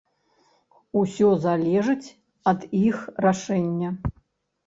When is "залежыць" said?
1.43-2.09